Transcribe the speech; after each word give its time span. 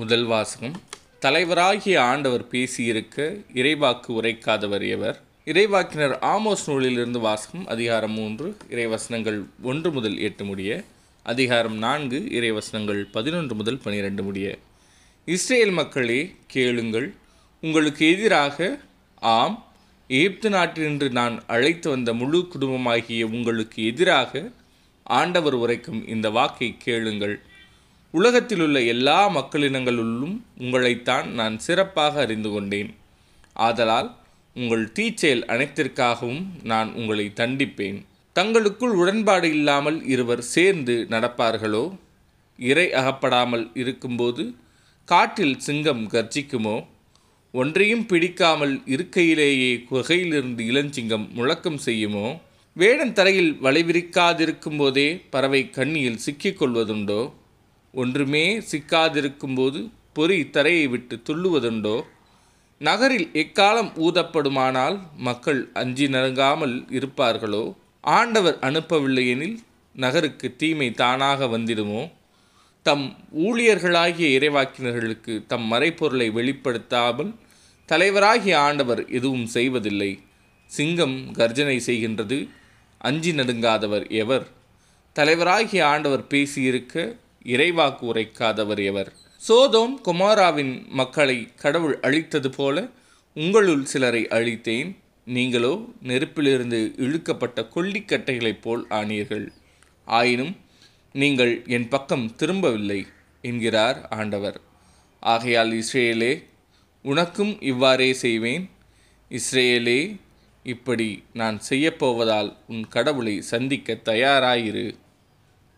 முதல் 0.00 0.24
வாசகம். 0.24 0.74
தலைவராகிய 1.24 2.00
ஆண்டவர் 2.00 2.42
பேசியிருக்க 2.50 3.18
இறைவாக்கு 3.60 4.08
உரைக்காதவர் 4.18 4.84
எவர். 4.88 5.16
இறைவாக்கினர் 5.46 6.14
ஆமோஸ் 6.32 6.64
நூலிலிருந்து 6.66 7.18
வாசகம் 7.18 7.66
அதிகாரம் 7.66 8.12
மூன்று 8.12 8.48
இறைவசனங்கள் 8.70 9.38
ஒன்று 9.62 9.92
முதல் 9.92 10.18
எட்டு 10.18 10.44
முடிய 10.44 10.84
அதிகாரம் 11.22 11.78
நான்கு 11.78 12.20
இறைவசனங்கள் 12.38 13.00
பதினொன்று 13.16 13.54
முதல் 13.54 13.80
பனிரெண்டு 13.84 14.22
முடிய. 14.22 14.58
இஸ்ரேல் 15.24 15.74
மக்களே 15.80 16.20
கேளுங்கள். 16.46 17.08
உங்களுக்கு 17.62 18.04
எதிராக 18.16 18.78
ஆம் 19.22 19.58
எகிப்து 20.10 20.50
நாட்டினின்று 20.50 21.10
நான் 21.10 21.42
அழைத்து 21.46 21.90
வந்த 21.90 22.12
முழு 22.14 22.48
குடும்பமாகிய 22.54 23.22
உங்களுக்கு 23.22 23.86
எதிராக 23.86 24.50
ஆண்டவர் 25.02 25.54
உரைக்கும் 25.54 26.08
இந்த 26.08 26.30
வாக்கை 26.30 26.74
கேளுங்கள். 26.86 27.38
உலகத்திலுள்ள 28.16 28.82
எல்லா 28.82 29.20
மக்களினங்களுள்ளும் 29.28 30.36
உங்களைத்தான் 30.58 31.26
நான் 31.30 31.58
சிறப்பாக 31.58 32.20
அறிந்து 32.20 32.50
கொண்டேன். 32.50 32.90
ஆதலால் 33.52 34.08
உங்கள் 34.56 34.84
தீச்செயல் 34.92 35.42
அனைத்திற்காகவும் 35.44 36.42
நான் 36.62 36.90
உங்களை 36.92 37.32
தண்டிப்பேன். 37.34 37.98
தங்களுக்குள் 38.36 38.90
உடன்பாடு 38.90 39.48
இல்லாமல் 39.50 39.98
இருவர் 40.04 40.42
சேர்ந்து 40.54 41.06
நடப்பார்களோ? 41.10 41.84
இறை 42.58 42.92
அகப்படாமல் 42.92 43.70
இருக்கும்போது 43.74 44.54
காட்டில் 45.08 45.56
சிங்கம் 45.58 46.04
கர்ஜிக்குமோ? 46.10 46.76
ஒன்றையும் 47.54 48.06
பிடிக்காமல் 48.06 48.74
இருக்கையிலேயே 48.86 49.72
குகையிலிருந்து 49.90 50.62
இளஞ்சிங்கம் 50.70 51.26
முழக்கம் 51.30 51.80
செய்யுமோ? 51.84 52.26
வேடன் 52.76 53.12
தரையில் 53.12 53.52
வளைவிரிக்காதிருக்கும் 53.62 54.78
போதே 54.78 55.08
பறவை 55.30 55.70
கண்ணியில் 55.70 56.22
சிக்கிக்கொள்வதுண்டோ 56.26 57.20
ஒன்றுமே 58.00 58.44
சிக்காதிருக்கும்போது 58.70 59.80
பொறி 60.12 60.38
தரையை 60.50 60.86
விட்டு 60.86 61.14
துள்ளுவதுண்டோ? 61.28 61.96
நகரில் 62.80 63.28
எக்காலம் 63.32 63.90
ஊதப்படுமானால் 64.06 64.96
மக்கள் 65.18 65.60
அஞ்சி 65.72 66.06
நடுங்காமல் 66.06 66.74
இருப்பார்களோ? 66.98 67.64
ஆண்டவர் 68.00 68.58
அனுப்பவில்லையெனில் 68.60 69.56
நகருக்கு 69.94 70.48
தீமை 70.56 70.88
தானாக 70.90 71.46
வந்திடுமோ? 71.46 72.02
தம் 72.86 73.06
ஊழியர்களாகிய 73.46 74.26
இறைவாக்கினர்களுக்கு 74.38 75.34
தம் 75.46 75.66
மறைப்பொருளை 75.72 76.28
வெளிப்படுத்தாமல் 76.38 77.32
தலைவராகிய 77.88 78.54
ஆண்டவர் 78.58 79.02
எதுவும் 79.08 79.46
செய்வதில்லை. 79.46 80.10
சிங்கம் 80.70 81.18
கர்ஜனை 81.32 81.78
செய்கின்றது 81.86 82.38
அஞ்சி 83.00 83.32
நடுங்காதவர் 83.32 84.06
எவர்? 84.22 84.46
தலைவராகிய 85.16 85.82
ஆண்டவர் 85.84 86.24
பேசியிருக்க 86.26 86.94
இறைவாக்கு 87.52 88.04
உரைக்காதவர் 88.12 88.82
எவர். 88.84 89.10
சோதோம் 89.42 89.94
குமாராவின் 90.04 90.72
மக்களை 90.90 91.38
கடவுள் 91.56 91.96
அழித்தது 92.02 92.50
போல 92.50 92.76
உங்களுள் 93.36 93.84
சிலரை 93.84 94.22
அழித்தேன். 94.28 94.90
நீங்களோ 95.24 95.72
நெருப்பிலிருந்து 96.02 96.80
இழுக்கப்பட்ட 97.04 97.60
கொல்லிக்கட்டைகளைப் 97.74 98.62
போல் 98.62 98.86
ஆனீர்கள். 98.90 99.46
ஆயினும் 100.04 100.54
நீங்கள் 101.12 101.54
என் 101.66 101.88
பக்கம் 101.88 102.26
திரும்பவில்லை 102.34 103.00
என்கிறார் 103.42 103.98
ஆண்டவர். 104.08 104.58
ஆகையால் 105.20 105.72
இஸ்ரேலே 105.80 106.32
உனக்கும் 107.04 107.52
இவ்வாறே 107.60 108.12
செய்வேன். 108.12 108.64
இஸ்ரேலே 109.30 110.00
இப்படி 110.62 111.08
நான் 111.32 111.58
செய்யப்போவதால் 111.68 112.50
உன் 112.68 112.84
கடவுளை 112.88 113.34
சந்திக்க 113.52 113.98
தயாராயிரு. 114.04 114.86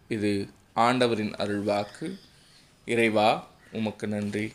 இது 0.09 0.33
ஆண்டவரின் 0.79 1.33
அருள்வாக்கு. 1.33 2.19
இறைவா 2.85 3.51
உமக்கு 3.73 4.07
நன்றி. 4.07 4.53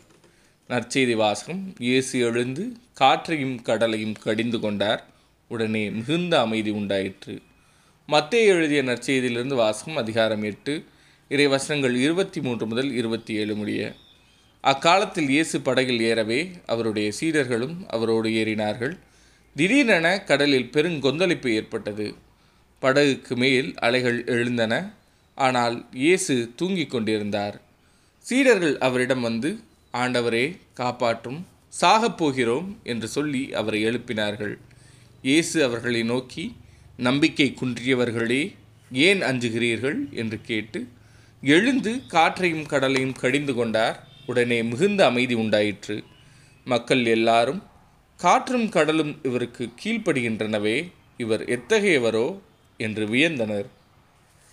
நற்செய்தி 0.68 1.14
வாசகம். 1.14 1.74
இயேசு 1.78 2.20
எழுந்து 2.20 2.72
காற்றையும் 2.94 3.62
கடலையும் 3.62 4.12
கடிந்து 4.12 4.60
கொண்டார். 4.60 5.06
உடனே 5.48 5.90
மிகுந்த 5.90 6.40
அமைதி 6.40 6.70
உண்டாயிற்று. 6.70 7.42
மத்திய 8.06 8.42
எழுதிய 8.42 8.82
நற்செய்தியிலிருந்து 8.82 9.54
வாசகம் 9.54 9.96
அதிகாரம் 9.96 10.42
எட்டு 10.42 10.84
இறைவசனங்கள் 11.28 11.94
இருபத்தி 11.94 12.40
மூன்று 12.40 12.66
முதல் 12.66 12.92
இருபத்தி 12.92 13.34
ஏழு 13.34 13.54
முடிய. 13.54 13.94
அக்காலத்தில் 14.60 15.28
இயேசு 15.28 15.60
படகில் 15.60 16.00
ஏறவே 16.00 16.50
அவருடைய 16.66 17.12
சீடர்களும் 17.20 17.86
அவரோடு 17.86 18.28
ஏறினார்கள். 18.28 18.98
திடீரென 19.56 20.20
கடலில் 20.20 20.70
பெருங்கொந்தளிப்பு 20.72 21.48
ஏற்பட்டது. 21.48 22.14
படகுக்கு 22.82 23.36
மேல் 23.36 23.74
அலைகள் 23.78 24.26
எழுந்தன. 24.26 24.94
ஆனால் 25.34 25.86
இயேசு 25.92 26.52
தூங்கிக் 26.56 26.90
கொண்டிருந்தார். 26.90 27.60
சீடர்கள் 28.18 28.78
அவரிடம் 28.78 29.20
வந்து 29.20 29.60
ஆண்டவரே 29.92 30.58
காப்பாற்றும் 30.74 31.46
சாகப் 31.80 32.16
போகிறோம் 32.16 32.78
என்று 32.84 33.08
சொல்லி 33.08 33.52
அவரை 33.52 33.84
எழுப்பினார்கள். 33.84 34.54
இயேசு 35.22 35.64
அவர்களை 35.64 36.02
நோக்கி 36.02 36.44
நம்பிக்கை 36.96 37.54
குன்றியவர்களே 37.60 38.42
ஏன் 38.92 39.20
அஞ்சுகிறீர்கள்? 39.20 40.12
என்று 40.12 40.40
கேட்டு 40.40 40.86
எழுந்து 41.42 42.06
காற்றையும் 42.06 42.66
கடலையும் 42.66 43.12
கடிந்து 43.12 43.54
கொண்டார் 43.54 43.96
உடனே 44.26 44.62
மிகுந்த 44.62 45.04
அமைதி 45.04 45.34
உண்டாயிற்று. 45.34 46.04
மக்கள் 46.64 47.04
எல்லாரும் 47.06 47.62
காற்றும் 48.20 48.68
கடலும் 48.68 49.16
இவருக்கு 49.22 49.70
கீழ்ப்படுகின்றனவே 49.84 50.90
இவர் 51.16 51.44
எத்தகையவரோ? 51.44 52.26
என்று 52.76 53.06
வியந்தனர். 53.06 53.66